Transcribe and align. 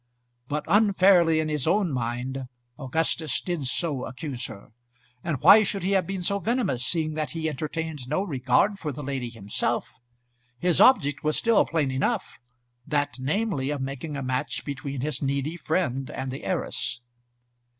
But 0.47 0.65
unfairly, 0.67 1.39
in 1.39 1.47
his 1.47 1.67
own 1.67 1.91
mind, 1.91 2.47
Augustus 2.79 3.39
did 3.39 3.65
so 3.65 4.05
accuse 4.07 4.47
her. 4.47 4.71
And 5.23 5.39
why 5.41 5.61
should 5.61 5.83
he 5.83 5.91
have 5.91 6.07
been 6.07 6.23
so 6.23 6.39
venomous, 6.39 6.83
seeing 6.83 7.13
that 7.13 7.33
he 7.37 7.47
entertained 7.47 8.07
no 8.07 8.23
regard 8.23 8.79
for 8.79 8.91
the 8.91 9.03
lady 9.03 9.29
himself? 9.29 9.99
His 10.57 10.81
object 10.81 11.23
was 11.23 11.37
still 11.37 11.65
plain 11.67 11.91
enough, 11.91 12.39
that, 12.87 13.17
namely, 13.19 13.69
of 13.69 13.79
making 13.79 14.17
a 14.17 14.23
match 14.23 14.65
between 14.65 15.01
his 15.01 15.21
needy 15.21 15.55
friend 15.55 16.09
and 16.09 16.31
the 16.31 16.45
heiress. 16.45 17.01